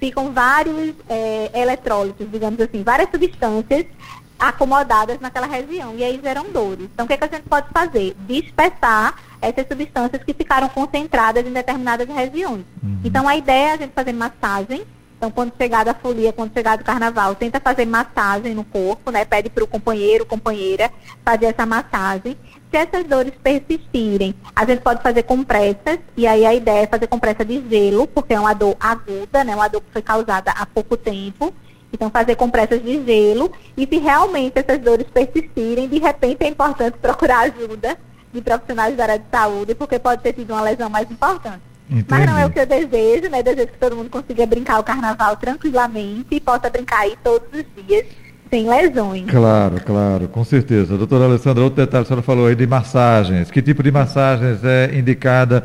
ficam 0.00 0.32
vários 0.32 0.94
é, 1.08 1.50
eletrólitos, 1.54 2.28
digamos 2.30 2.58
assim, 2.60 2.82
várias 2.82 3.10
substâncias 3.10 3.86
acomodadas 4.38 5.20
naquela 5.20 5.46
região 5.46 5.94
e 5.94 6.02
aí 6.02 6.18
geram 6.20 6.50
dores. 6.50 6.88
Então 6.92 7.04
o 7.04 7.06
que, 7.06 7.12
é 7.12 7.16
que 7.18 7.24
a 7.24 7.28
gente 7.28 7.46
pode 7.46 7.68
fazer? 7.68 8.16
Dispersar 8.26 9.14
essas 9.40 9.68
substâncias 9.68 10.24
que 10.24 10.32
ficaram 10.32 10.68
concentradas 10.70 11.46
em 11.46 11.52
determinadas 11.52 12.08
regiões. 12.08 12.64
Então 13.04 13.28
a 13.28 13.36
ideia 13.36 13.68
é 13.68 13.72
a 13.74 13.76
gente 13.76 13.92
fazer 13.92 14.14
massagem 14.14 14.84
então, 15.20 15.30
quando 15.30 15.52
chegar 15.54 15.84
da 15.84 15.92
folia, 15.92 16.32
quando 16.32 16.54
chegar 16.54 16.78
do 16.78 16.84
carnaval, 16.84 17.34
tenta 17.34 17.60
fazer 17.60 17.84
massagem 17.84 18.54
no 18.54 18.64
corpo, 18.64 19.10
né? 19.10 19.22
Pede 19.22 19.50
para 19.50 19.62
o 19.62 19.66
companheiro, 19.66 20.24
companheira, 20.24 20.90
fazer 21.22 21.44
essa 21.44 21.66
massagem. 21.66 22.38
Se 22.70 22.76
essas 22.76 23.04
dores 23.04 23.32
persistirem, 23.42 24.32
a 24.54 24.64
gente 24.64 24.80
pode 24.80 25.02
fazer 25.02 25.24
compressas, 25.24 25.98
e 26.16 26.24
aí 26.26 26.46
a 26.46 26.54
ideia 26.54 26.84
é 26.84 26.86
fazer 26.86 27.08
compressa 27.08 27.44
de 27.44 27.60
gelo, 27.68 28.06
porque 28.06 28.32
é 28.32 28.38
uma 28.38 28.54
dor 28.54 28.76
aguda, 28.78 29.42
né? 29.42 29.56
Uma 29.56 29.66
dor 29.66 29.80
que 29.80 29.92
foi 29.92 30.02
causada 30.02 30.52
há 30.52 30.64
pouco 30.64 30.96
tempo. 30.96 31.52
Então, 31.92 32.08
fazer 32.08 32.36
compressas 32.36 32.80
de 32.80 33.04
gelo. 33.04 33.50
E 33.76 33.84
se 33.84 33.98
realmente 33.98 34.56
essas 34.56 34.78
dores 34.78 35.06
persistirem, 35.12 35.88
de 35.88 35.98
repente 35.98 36.44
é 36.44 36.48
importante 36.48 36.96
procurar 36.98 37.40
ajuda 37.40 37.98
de 38.32 38.40
profissionais 38.40 38.96
da 38.96 39.02
área 39.02 39.18
de 39.18 39.24
saúde, 39.28 39.74
porque 39.74 39.98
pode 39.98 40.22
ter 40.22 40.32
sido 40.36 40.52
uma 40.52 40.62
lesão 40.62 40.88
mais 40.88 41.10
importante. 41.10 41.62
Mas 42.08 42.24
não 42.24 42.38
é 42.38 42.46
o 42.46 42.48
Entendi. 42.48 42.52
que 42.52 42.60
eu 42.60 42.66
desejo, 42.66 43.28
né? 43.28 43.42
Desejo 43.42 43.66
que 43.66 43.78
todo 43.78 43.96
mundo 43.96 44.08
consiga 44.08 44.46
brincar 44.46 44.78
o 44.78 44.84
carnaval 44.84 45.36
tranquilamente 45.36 46.28
e 46.30 46.40
possa 46.40 46.70
brincar 46.70 47.00
aí 47.00 47.18
todos 47.24 47.48
os 47.52 47.84
dias, 47.84 48.06
sem 48.50 48.68
lesões. 48.68 49.24
Claro, 49.30 49.80
claro, 49.86 50.28
com 50.28 50.44
certeza. 50.44 50.98
Doutora 50.98 51.24
Alessandra, 51.24 51.62
outro 51.62 51.76
detalhe, 51.76 52.02
a 52.02 52.04
senhora 52.04 52.22
falou 52.22 52.48
aí 52.48 52.56
de 52.56 52.66
massagens. 52.66 53.48
Que 53.48 53.62
tipo 53.62 53.80
de 53.80 53.92
massagens 53.92 54.64
é 54.64 54.90
indicada 54.98 55.64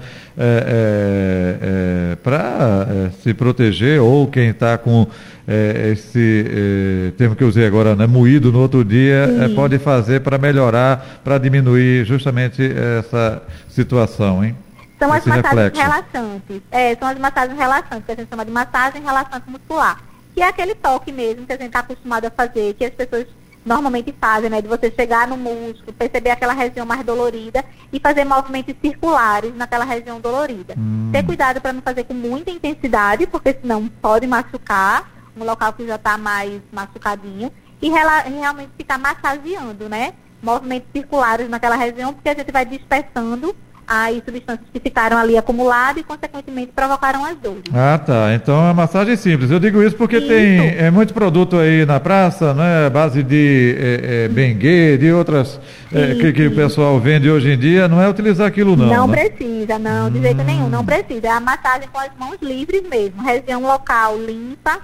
para 2.21 3.09
se 3.23 3.33
proteger 3.33 3.99
ou 3.99 4.27
quem 4.27 4.49
está 4.49 4.77
com 4.77 5.07
eh, 5.47 5.91
esse 5.93 6.45
eh, 6.47 7.11
termo 7.17 7.35
que 7.35 7.43
eu 7.43 7.47
usei 7.47 7.65
agora, 7.65 7.95
né, 7.95 8.05
moído 8.05 8.51
no 8.51 8.59
outro 8.59 8.83
dia, 8.83 9.27
pode 9.55 9.79
fazer 9.79 10.21
para 10.21 10.37
melhorar, 10.37 11.21
para 11.23 11.37
diminuir 11.37 12.05
justamente 12.05 12.61
essa 12.99 13.41
situação, 13.67 14.43
hein? 14.43 14.55
São 14.97 15.11
as 15.11 15.19
Esse 15.19 15.29
massagens 15.29 15.53
reflexo. 15.53 15.81
relaxantes. 15.81 16.61
É, 16.71 16.95
são 16.95 17.07
as 17.07 17.19
massagens 17.19 17.57
relaxantes, 17.57 18.05
que 18.05 18.11
a 18.11 18.15
gente 18.15 18.29
chama 18.29 18.45
de 18.45 18.51
massagem 18.51 19.01
relaxante 19.03 19.49
muscular. 19.49 19.97
Que 20.35 20.41
é 20.41 20.47
aquele 20.47 20.75
toque 20.75 21.11
mesmo 21.11 21.45
que 21.45 21.53
a 21.53 21.57
gente 21.57 21.67
está 21.67 21.79
acostumado 21.79 22.25
a 22.25 22.29
fazer, 22.29 22.73
que 22.73 22.83
as 22.85 22.93
pessoas 22.93 23.25
normalmente 23.65 24.13
fazem, 24.19 24.49
né? 24.49 24.61
De 24.61 24.67
você 24.67 24.91
chegar 24.91 25.27
no 25.27 25.37
músculo, 25.37 25.93
perceber 25.93 26.29
aquela 26.29 26.53
região 26.53 26.85
mais 26.85 27.03
dolorida 27.03 27.63
e 27.91 27.99
fazer 27.99 28.25
movimentos 28.25 28.75
circulares 28.81 29.55
naquela 29.55 29.85
região 29.85 30.19
dolorida. 30.19 30.75
Hum. 30.77 31.09
Ter 31.11 31.23
cuidado 31.25 31.59
para 31.61 31.73
não 31.73 31.81
fazer 31.81 32.03
com 32.03 32.13
muita 32.13 32.51
intensidade, 32.51 33.25
porque 33.25 33.57
senão 33.59 33.87
pode 33.87 34.27
machucar 34.27 35.09
um 35.35 35.43
local 35.43 35.73
que 35.73 35.87
já 35.87 35.95
está 35.95 36.17
mais 36.17 36.61
machucadinho. 36.71 37.51
E 37.81 37.89
rela- 37.89 38.21
realmente 38.21 38.71
ficar 38.77 38.97
massageando, 38.97 39.89
né? 39.89 40.13
Movimentos 40.43 40.89
circulares 40.93 41.49
naquela 41.49 41.75
região, 41.75 42.13
porque 42.13 42.29
a 42.29 42.35
gente 42.35 42.51
vai 42.51 42.65
dispersando 42.65 43.55
as 43.87 44.15
substâncias 44.23 44.67
que 44.71 44.79
ficaram 44.79 45.17
ali 45.17 45.37
acumuladas 45.37 46.01
e, 46.01 46.03
consequentemente, 46.03 46.71
provocaram 46.75 47.23
as 47.25 47.37
dores. 47.37 47.63
Ah, 47.73 47.97
tá. 47.97 48.33
Então 48.33 48.69
é 48.69 48.73
massagem 48.73 49.15
simples. 49.15 49.51
Eu 49.51 49.59
digo 49.59 49.81
isso 49.81 49.95
porque 49.95 50.17
isso. 50.17 50.27
tem 50.27 50.59
é, 50.77 50.89
muito 50.89 51.13
produto 51.13 51.57
aí 51.57 51.85
na 51.85 51.99
praça, 51.99 52.53
né? 52.53 52.89
Base 52.89 53.23
de 53.23 53.75
é, 53.77 54.25
é, 54.25 54.27
bengue, 54.27 54.97
de 54.97 55.11
outras 55.11 55.59
é, 55.93 56.15
que, 56.15 56.33
que, 56.33 56.47
o 56.47 56.55
pessoal 56.55 56.99
vende 56.99 57.29
hoje 57.29 57.51
em 57.51 57.57
dia. 57.57 57.87
Não 57.87 58.01
é 58.01 58.09
utilizar 58.09 58.47
aquilo, 58.47 58.75
não. 58.75 58.87
Não 58.87 59.07
né? 59.07 59.29
precisa, 59.29 59.77
não, 59.77 60.09
de 60.09 60.19
hum. 60.19 60.21
jeito 60.21 60.43
nenhum. 60.43 60.69
Não 60.69 60.85
precisa. 60.85 61.27
É 61.27 61.31
a 61.31 61.39
massagem 61.39 61.87
com 61.91 61.99
as 61.99 62.11
mãos 62.17 62.37
livres 62.41 62.81
mesmo. 62.89 63.21
Região 63.21 63.61
local 63.61 64.17
limpa, 64.17 64.79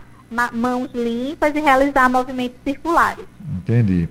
mãos 0.53 0.89
limpas 0.93 1.55
e 1.55 1.59
realizar 1.59 2.09
movimentos 2.09 2.57
circulares. 2.63 3.25
Entendi. 3.57 4.07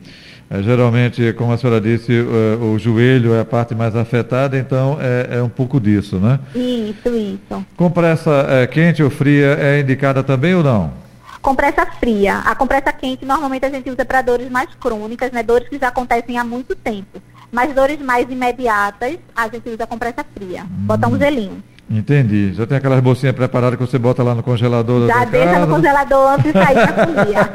É, 0.51 0.61
geralmente, 0.65 1.33
como 1.35 1.53
a 1.53 1.57
senhora 1.57 1.81
disse, 1.81 2.11
o, 2.13 2.73
o, 2.73 2.79
joelho 2.79 3.33
é 3.33 3.41
a 3.41 3.45
parte 3.45 3.73
mais 3.73 3.95
afetada, 3.95 4.59
então 4.59 4.99
é, 5.01 5.39
é, 5.39 5.43
um 5.43 5.49
pouco 5.49 5.81
disso, 5.81 6.17
né? 6.17 6.41
Isso, 6.53 7.09
isso. 7.09 7.65
Compressa 7.77 8.47
é, 8.49 8.67
quente 8.67 9.01
ou 9.01 9.11
fria 9.11 9.57
é 9.61 9.79
indicada 9.79 10.25
também 10.25 10.53
ou 10.57 10.65
não? 10.65 10.93
Compressa 11.41 11.87
fria. 11.87 12.39
A 12.39 12.57
compressa 12.57 12.93
quente 12.93 13.25
normalmente 13.25 13.65
a 13.65 13.71
gente 13.71 13.89
usa 13.89 14.05
para 14.05 14.23
dores 14.23 14.51
mais 14.51 14.69
crônicas, 14.75 15.31
né? 15.31 15.45
Dores 15.45 15.69
que 15.69 15.79
já 15.79 15.87
acontecem 15.87 16.37
há 16.37 16.43
muito 16.43 16.75
tempo. 16.75 17.23
Mas 17.53 17.73
dores 17.73 18.01
mais 18.01 18.29
imediatas, 18.29 19.19
a 19.35 19.49
gente 19.49 19.69
usa 19.69 19.87
compressa 19.87 20.25
fria. 20.35 20.65
Hum. 20.65 20.87
Bota 20.87 21.07
um 21.07 21.17
gelinho. 21.17 21.63
Entendi. 21.91 22.53
Já 22.55 22.69
tem 22.69 22.79
aquelas 22.79 23.01
bolsinhas 23.01 23.35
preparadas 23.35 23.77
que 23.77 23.85
você 23.85 23.99
bota 23.99 24.23
lá 24.23 24.33
no 24.33 24.45
congelador 24.45 25.09
Já 25.09 25.25
deixa 25.25 25.47
casa. 25.47 25.67
no 25.67 25.75
congelador 25.75 26.33
antes 26.35 26.45
de 26.45 26.53
sair 26.53 26.75
da 26.77 26.93
cozinha. 27.07 27.51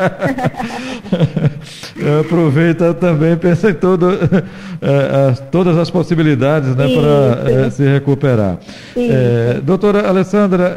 Aproveita 2.20 2.94
também, 2.94 3.38
pensa 3.38 3.70
em 3.70 3.74
todo, 3.74 4.12
é, 4.12 5.30
as, 5.32 5.40
todas 5.40 5.78
as 5.78 5.90
possibilidades 5.90 6.76
né, 6.76 6.86
para 6.86 7.50
é, 7.50 7.70
se 7.70 7.84
recuperar. 7.86 8.58
É, 8.98 9.62
doutora 9.64 10.06
Alessandra, 10.06 10.76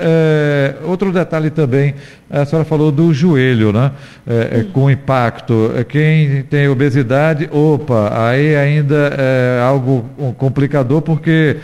outro 0.85 1.11
detalhe 1.11 1.51
também, 1.51 1.97
a 2.31 2.45
senhora 2.45 2.65
falou 2.65 2.93
do 2.93 3.13
joelho, 3.13 3.73
né? 3.73 3.91
Com 4.73 4.89
impacto. 4.89 5.73
Quem 5.89 6.45
tem 6.45 6.69
obesidade, 6.69 7.49
opa, 7.51 8.13
aí 8.15 8.55
ainda 8.55 9.13
é 9.19 9.61
algo 9.63 10.05
complicador, 10.37 11.03
porque 11.03 11.57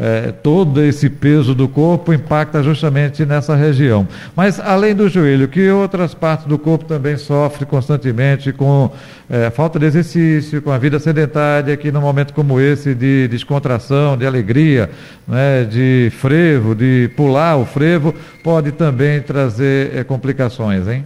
é, 0.00 0.32
todo 0.32 0.82
esse 0.82 1.10
peso 1.10 1.54
do 1.54 1.68
corpo 1.68 2.10
impacta 2.10 2.62
justamente 2.62 3.26
nessa 3.26 3.54
região. 3.54 4.08
Mas 4.34 4.58
além 4.58 4.94
do 4.94 5.10
joelho, 5.10 5.46
que 5.46 5.68
outras 5.70 6.14
partes 6.14 6.46
do 6.46 6.58
corpo 6.58 6.86
também 6.86 7.18
sofrem 7.18 7.68
constantemente 7.68 8.50
com 8.50 8.90
é, 9.28 9.50
falta 9.50 9.78
de 9.78 9.84
exercício, 9.84 10.62
com 10.62 10.70
a 10.70 10.78
vida 10.78 10.98
sedentária, 10.98 11.76
que 11.76 11.92
num 11.92 12.00
momento 12.00 12.32
como 12.32 12.58
esse 12.58 12.94
de 12.94 13.28
descontração, 13.28 14.16
de 14.16 14.24
alegria, 14.24 14.88
né, 15.28 15.64
de 15.64 16.10
frevo, 16.18 16.74
de 16.74 17.10
pular 17.14 17.56
o 17.56 17.66
frevo, 17.66 18.14
pode 18.42 18.72
também 18.72 19.20
trazer 19.20 19.94
é, 19.94 20.02
complicações, 20.02 20.88
hein? 20.88 21.04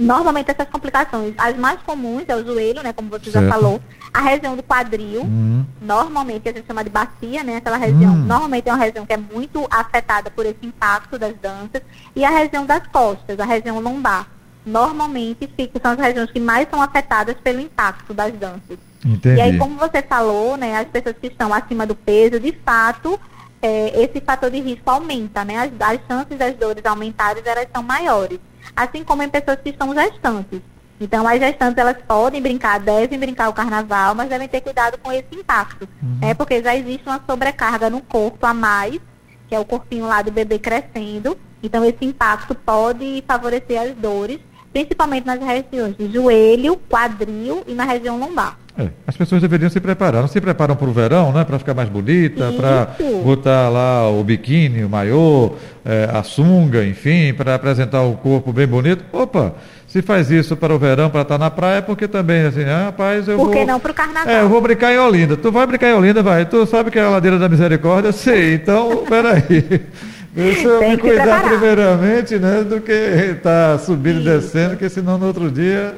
Normalmente 0.00 0.50
essas 0.50 0.66
complicações, 0.68 1.34
as 1.36 1.54
mais 1.58 1.78
comuns 1.82 2.24
é 2.26 2.34
o 2.34 2.42
joelho, 2.42 2.82
né, 2.82 2.90
como 2.90 3.10
você 3.10 3.30
certo. 3.30 3.44
já 3.44 3.52
falou, 3.52 3.82
a 4.14 4.20
região 4.22 4.56
do 4.56 4.62
quadril, 4.62 5.20
uhum. 5.20 5.64
normalmente 5.80 6.48
a 6.48 6.52
gente 6.52 6.66
chama 6.66 6.82
de 6.82 6.88
bacia, 6.88 7.44
né, 7.44 7.56
aquela 7.56 7.76
região, 7.76 8.14
uhum. 8.14 8.24
normalmente 8.24 8.66
é 8.66 8.72
uma 8.72 8.82
região 8.82 9.04
que 9.04 9.12
é 9.12 9.18
muito 9.18 9.66
afetada 9.70 10.30
por 10.30 10.46
esse 10.46 10.64
impacto 10.64 11.18
das 11.18 11.34
danças, 11.36 11.82
e 12.16 12.24
a 12.24 12.30
região 12.30 12.64
das 12.64 12.86
costas, 12.86 13.38
a 13.38 13.44
região 13.44 13.78
lombar. 13.78 14.26
Normalmente 14.64 15.46
fica, 15.54 15.78
são 15.78 15.92
as 15.92 15.98
regiões 15.98 16.30
que 16.30 16.40
mais 16.40 16.66
são 16.70 16.80
afetadas 16.80 17.36
pelo 17.42 17.60
impacto 17.60 18.14
das 18.14 18.32
danças. 18.32 18.78
Entendi. 19.04 19.36
E 19.36 19.40
aí, 19.40 19.58
como 19.58 19.76
você 19.76 20.02
falou, 20.02 20.56
né, 20.56 20.78
as 20.78 20.88
pessoas 20.88 21.16
que 21.20 21.26
estão 21.26 21.52
acima 21.52 21.86
do 21.86 21.94
peso, 21.94 22.40
de 22.40 22.52
fato, 22.64 23.20
é, 23.60 24.02
esse 24.02 24.20
fator 24.20 24.50
de 24.50 24.60
risco 24.60 24.90
aumenta, 24.90 25.44
né? 25.44 25.56
As, 25.56 25.70
as 25.80 26.00
chances 26.06 26.38
das 26.38 26.54
dores 26.56 26.84
aumentarem, 26.84 27.42
elas 27.44 27.68
são 27.74 27.82
maiores 27.82 28.38
assim 28.74 29.04
como 29.04 29.22
em 29.22 29.28
pessoas 29.28 29.58
que 29.62 29.70
estão 29.70 29.94
gestantes. 29.94 30.60
Então, 31.00 31.26
as 31.26 31.40
gestantes, 31.40 31.78
elas 31.78 31.96
podem 32.06 32.42
brincar, 32.42 32.78
devem 32.78 33.18
brincar 33.18 33.48
o 33.48 33.54
carnaval, 33.54 34.14
mas 34.14 34.28
devem 34.28 34.46
ter 34.46 34.60
cuidado 34.60 34.98
com 34.98 35.10
esse 35.10 35.34
impacto, 35.34 35.88
uhum. 36.02 36.18
né? 36.20 36.34
Porque 36.34 36.62
já 36.62 36.76
existe 36.76 37.06
uma 37.06 37.20
sobrecarga 37.26 37.88
no 37.88 38.02
corpo 38.02 38.44
a 38.44 38.52
mais, 38.52 39.00
que 39.48 39.54
é 39.54 39.58
o 39.58 39.64
corpinho 39.64 40.06
lá 40.06 40.20
do 40.20 40.30
bebê 40.30 40.58
crescendo. 40.58 41.38
Então, 41.62 41.82
esse 41.84 42.04
impacto 42.04 42.54
pode 42.54 43.24
favorecer 43.26 43.80
as 43.80 43.94
dores, 43.96 44.40
principalmente 44.74 45.26
nas 45.26 45.40
regiões 45.40 45.96
de 45.96 46.12
joelho, 46.12 46.76
quadril 46.76 47.64
e 47.66 47.72
na 47.72 47.84
região 47.84 48.18
lombar. 48.18 48.58
É, 48.80 48.88
as 49.06 49.14
pessoas 49.14 49.42
deveriam 49.42 49.68
se 49.68 49.78
preparar. 49.78 50.22
Não 50.22 50.28
se 50.28 50.40
preparam 50.40 50.74
para 50.74 50.88
o 50.88 50.92
verão, 50.92 51.32
né? 51.32 51.44
Para 51.44 51.58
ficar 51.58 51.74
mais 51.74 51.88
bonita, 51.88 52.50
para 52.52 52.96
botar 53.22 53.68
lá 53.68 54.08
o 54.08 54.24
biquíni, 54.24 54.82
o 54.82 54.88
maiô, 54.88 55.52
é, 55.84 56.08
a 56.10 56.22
sunga, 56.22 56.84
enfim, 56.84 57.34
para 57.34 57.54
apresentar 57.54 58.02
o 58.02 58.14
corpo 58.14 58.52
bem 58.52 58.66
bonito. 58.66 59.04
Opa, 59.12 59.54
se 59.86 60.00
faz 60.00 60.30
isso 60.30 60.56
para 60.56 60.74
o 60.74 60.78
verão, 60.78 61.10
para 61.10 61.22
estar 61.22 61.36
na 61.36 61.50
praia, 61.50 61.82
porque 61.82 62.08
também, 62.08 62.46
assim, 62.46 62.64
ah, 62.64 62.86
rapaz, 62.86 63.28
eu 63.28 63.36
Por 63.36 63.44
vou... 63.44 63.52
Por 63.52 63.58
que 63.58 63.66
não 63.66 63.78
para 63.78 63.92
o 63.92 63.94
carnaval? 63.94 64.32
É, 64.32 64.40
eu 64.40 64.48
vou 64.48 64.60
brincar 64.62 64.94
em 64.94 64.98
Olinda. 64.98 65.36
Tu 65.36 65.52
vai 65.52 65.66
brincar 65.66 65.90
em 65.90 65.94
Olinda, 65.94 66.22
vai. 66.22 66.46
Tu 66.46 66.64
sabe 66.64 66.90
que 66.90 66.98
é 66.98 67.02
a 67.02 67.10
ladeira 67.10 67.38
da 67.38 67.48
misericórdia? 67.48 68.12
Sei. 68.12 68.54
Então, 68.54 69.04
peraí. 69.06 69.82
Deixa 70.32 70.68
eu 70.68 70.88
me 70.88 70.96
cuidar 70.96 71.42
primeiramente, 71.42 72.38
né, 72.38 72.62
do 72.62 72.80
que 72.80 72.92
estar 72.92 73.72
tá 73.72 73.78
subindo 73.78 74.20
e 74.20 74.24
descendo, 74.24 74.70
porque 74.70 74.88
senão 74.88 75.18
no 75.18 75.26
outro 75.26 75.50
dia 75.50 75.92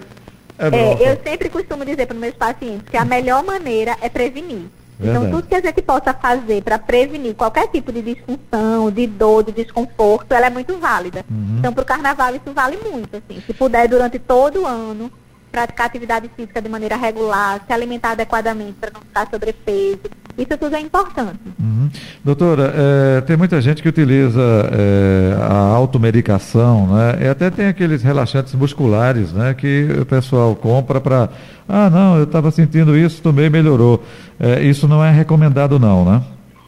é, 0.71 1.05
é 1.05 1.13
eu 1.13 1.21
sempre 1.25 1.49
costumo 1.49 1.85
dizer 1.85 2.07
para 2.07 2.15
os 2.15 2.21
meus 2.21 2.35
pacientes 2.35 2.89
que 2.89 2.97
a 2.97 3.05
melhor 3.05 3.43
maneira 3.43 3.97
é 4.01 4.09
prevenir. 4.09 4.67
Então, 5.01 5.23
Verdade. 5.23 5.27
Então, 5.27 5.31
tudo 5.31 5.49
que 5.49 5.55
a 5.55 5.61
gente 5.61 5.83
possa 5.83 6.15
fazer 6.15 6.63
para 6.63 6.79
prevenir 6.79 7.35
qualquer 7.35 7.67
tipo 7.69 7.93
de 7.93 8.03
disfunção, 8.03 8.91
de 8.91 9.07
dor, 9.07 9.43
de 9.43 9.53
desconforto, 9.53 10.33
ela 10.33 10.47
é 10.47 10.51
muito 10.51 10.77
válida. 10.79 11.25
Uhum. 11.31 11.57
Então, 11.59 11.73
para 11.73 11.83
o 11.83 11.87
carnaval, 11.87 12.35
isso 12.35 12.53
vale 12.55 12.77
muito. 12.77 13.17
Assim. 13.17 13.43
Se 13.45 13.53
puder, 13.53 13.89
durante 13.89 14.19
todo 14.19 14.63
o 14.63 14.67
ano, 14.67 15.11
praticar 15.53 15.87
atividade 15.87 16.31
física 16.35 16.61
de 16.61 16.69
maneira 16.69 16.97
regular, 16.97 17.61
se 17.67 17.73
alimentar 17.73 18.13
adequadamente 18.13 18.73
para 18.81 18.91
não 18.91 19.03
ficar 19.03 19.29
sobrepeso, 19.31 20.01
isso 20.37 20.57
tudo 20.59 20.75
é 20.75 20.81
importante. 20.81 21.39
Uhum. 21.61 21.91
Doutora, 22.25 22.73
é, 22.75 23.21
tem 23.21 23.37
muita 23.37 23.61
gente 23.61 23.83
que 23.83 23.89
utiliza 23.89 24.41
é, 24.73 25.37
a 25.39 25.59
automedicação, 25.75 26.87
né? 26.87 27.19
E 27.27 27.29
até 27.29 27.51
tem 27.51 27.67
aqueles 27.67 28.03
relaxantes 28.03 28.55
musculares, 28.55 29.33
né? 29.33 29.53
Que 29.53 29.89
o 30.01 30.07
pessoal 30.07 30.57
compra 30.57 31.01
para. 31.01 31.29
Ah, 31.69 31.91
não, 31.91 32.17
eu 32.17 32.25
estava 32.25 32.51
sentindo 32.51 32.97
isso, 32.97 33.21
tomei 33.21 33.51
melhorou. 33.51 34.03
É, 34.41 34.63
isso 34.63 34.89
não 34.89 35.05
é 35.05 35.11
recomendado, 35.11 35.79
não, 35.79 36.05
né? 36.05 36.23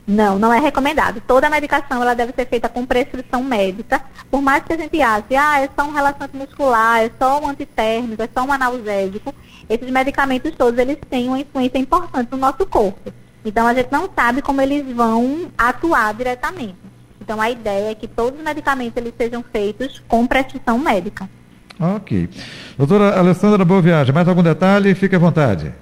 Não, 0.06 0.38
não 0.38 0.52
é 0.52 0.60
recomendado. 0.60 1.22
Toda 1.26 1.48
medicação 1.48 2.02
ela 2.02 2.14
deve 2.14 2.32
ser 2.34 2.46
feita 2.46 2.68
com 2.68 2.84
prescrição 2.84 3.42
médica. 3.42 4.02
Por 4.30 4.42
mais 4.42 4.62
que 4.62 4.72
a 4.74 4.76
gente 4.76 5.00
ache, 5.00 5.34
ah, 5.34 5.60
é 5.60 5.68
só 5.74 5.86
um 5.88 5.92
relaxante 5.92 6.36
muscular, 6.36 7.00
é 7.00 7.10
só 7.18 7.40
um 7.40 7.48
antitérmico, 7.48 8.22
é 8.22 8.28
só 8.32 8.44
um 8.44 8.52
analgésico, 8.52 9.34
esses 9.68 9.90
medicamentos 9.90 10.52
todos 10.56 10.78
eles 10.78 10.98
têm 11.08 11.28
uma 11.28 11.38
influência 11.38 11.78
importante 11.78 12.28
no 12.30 12.36
nosso 12.36 12.66
corpo. 12.66 13.12
Então 13.44 13.66
a 13.66 13.74
gente 13.74 13.90
não 13.90 14.08
sabe 14.14 14.42
como 14.42 14.60
eles 14.60 14.84
vão 14.94 15.50
atuar 15.56 16.12
diretamente. 16.14 16.76
Então 17.20 17.40
a 17.40 17.50
ideia 17.50 17.90
é 17.90 17.94
que 17.94 18.06
todos 18.06 18.38
os 18.38 18.44
medicamentos 18.44 18.96
eles 18.96 19.14
sejam 19.16 19.42
feitos 19.42 20.02
com 20.06 20.26
prescrição 20.26 20.78
médica. 20.78 21.28
Ok. 21.80 22.28
Doutora 22.76 23.18
Alessandra, 23.18 23.64
boa 23.64 23.80
viagem. 23.80 24.14
Mais 24.14 24.28
algum 24.28 24.42
detalhe? 24.42 24.94
Fique 24.94 25.16
à 25.16 25.18
vontade. 25.18 25.72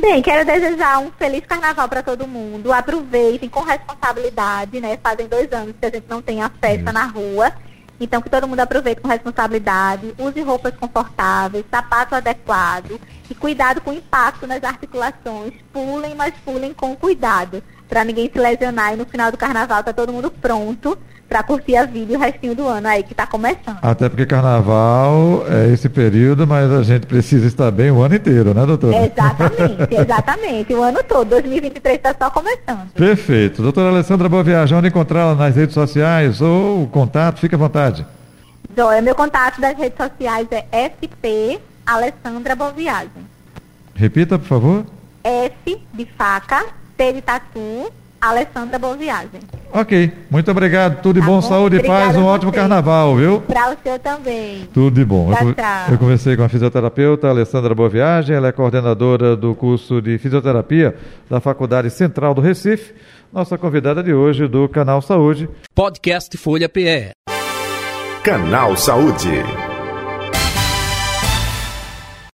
Bem, 0.00 0.22
quero 0.22 0.46
desejar 0.46 1.00
um 1.00 1.10
feliz 1.10 1.44
carnaval 1.44 1.88
para 1.88 2.04
todo 2.04 2.24
mundo. 2.24 2.72
Aproveitem 2.72 3.48
com 3.48 3.62
responsabilidade, 3.62 4.80
né? 4.80 4.96
Fazem 5.02 5.26
dois 5.26 5.52
anos 5.52 5.74
que 5.78 5.84
a 5.84 5.90
gente 5.90 6.06
não 6.08 6.22
tem 6.22 6.40
a 6.40 6.48
festa 6.48 6.92
na 6.92 7.04
rua. 7.04 7.52
Então, 8.00 8.22
que 8.22 8.30
todo 8.30 8.46
mundo 8.46 8.60
aproveite 8.60 9.00
com 9.00 9.08
responsabilidade, 9.08 10.14
use 10.16 10.40
roupas 10.40 10.72
confortáveis, 10.76 11.64
sapato 11.68 12.14
adequado 12.14 13.00
e 13.28 13.34
cuidado 13.34 13.80
com 13.80 13.90
o 13.90 13.94
impacto 13.94 14.46
nas 14.46 14.62
articulações. 14.62 15.52
Pulem, 15.72 16.14
mas 16.14 16.32
pulem 16.44 16.72
com 16.72 16.94
cuidado, 16.94 17.60
para 17.88 18.04
ninguém 18.04 18.30
se 18.32 18.38
lesionar 18.38 18.92
e 18.92 18.96
no 18.96 19.04
final 19.04 19.32
do 19.32 19.36
carnaval 19.36 19.82
tá 19.82 19.92
todo 19.92 20.12
mundo 20.12 20.30
pronto 20.30 20.96
para 21.28 21.42
curtir 21.42 21.76
a 21.76 21.84
vida 21.84 22.12
e 22.14 22.16
o 22.16 22.18
restinho 22.18 22.54
do 22.54 22.66
ano 22.66 22.88
aí 22.88 23.02
que 23.02 23.12
está 23.12 23.26
começando. 23.26 23.78
Até 23.82 24.08
porque 24.08 24.24
carnaval 24.24 25.44
é 25.48 25.68
esse 25.72 25.88
período, 25.88 26.46
mas 26.46 26.70
a 26.72 26.82
gente 26.82 27.06
precisa 27.06 27.46
estar 27.46 27.70
bem 27.70 27.90
o 27.90 28.00
ano 28.00 28.14
inteiro, 28.14 28.54
né, 28.54 28.64
doutora? 28.64 28.96
Exatamente, 28.96 29.94
exatamente. 29.94 30.74
o 30.74 30.82
ano 30.82 31.00
todo. 31.04 31.28
2023 31.28 31.96
está 31.96 32.14
só 32.18 32.30
começando. 32.30 32.90
Perfeito. 32.94 33.62
Doutora 33.62 33.90
Alessandra 33.90 34.28
Boa 34.28 34.42
Viagem, 34.42 34.76
onde 34.78 34.88
encontrá-la 34.88 35.34
nas 35.34 35.54
redes 35.54 35.74
sociais 35.74 36.40
ou 36.40 36.84
o 36.84 36.86
contato? 36.88 37.38
Fique 37.38 37.54
à 37.54 37.58
vontade. 37.58 38.06
Joia, 38.74 39.02
meu 39.02 39.14
contato 39.14 39.60
das 39.60 39.76
redes 39.76 39.96
sociais 39.98 40.46
é 40.50 40.64
SP 40.72 41.60
Alessandra 41.84 42.56
Boa 42.56 42.72
Viagem. 42.72 43.26
Repita, 43.94 44.38
por 44.38 44.46
favor. 44.46 44.86
F 45.22 45.78
de 45.92 46.06
faca, 46.16 46.64
T 46.96 47.12
de 47.12 47.20
tatu, 47.20 47.92
Alessandra 48.20 48.78
Boa 48.78 48.96
Viagem. 48.96 49.40
Ok, 49.72 50.10
muito 50.30 50.50
obrigado. 50.50 51.02
Tudo 51.02 51.14
de 51.16 51.20
Tá 51.20 51.26
bom, 51.26 51.36
bom? 51.36 51.42
saúde 51.42 51.76
e 51.76 51.82
paz. 51.82 52.16
Um 52.16 52.24
ótimo 52.24 52.50
carnaval, 52.52 53.14
viu? 53.16 53.40
Para 53.42 53.70
o 53.72 53.76
senhor 53.82 53.98
também. 53.98 54.68
Tudo 54.72 54.94
de 54.94 55.04
bom. 55.04 55.32
Tchau, 55.32 55.48
eu, 55.48 55.54
tchau. 55.54 55.64
eu 55.90 55.98
conversei 55.98 56.36
com 56.36 56.42
a 56.42 56.48
fisioterapeuta 56.48 57.28
Alessandra 57.28 57.74
Boa 57.74 57.88
Viagem, 57.88 58.34
ela 58.34 58.48
é 58.48 58.52
coordenadora 58.52 59.36
do 59.36 59.54
curso 59.54 60.00
de 60.00 60.16
fisioterapia 60.18 60.96
da 61.28 61.40
Faculdade 61.40 61.90
Central 61.90 62.34
do 62.34 62.40
Recife, 62.40 62.94
nossa 63.32 63.58
convidada 63.58 64.02
de 64.02 64.12
hoje 64.14 64.48
do 64.48 64.68
Canal 64.68 65.02
Saúde. 65.02 65.48
Podcast 65.74 66.36
Folha 66.38 66.68
PE. 66.68 67.10
Canal 68.24 68.76
Saúde. 68.76 69.67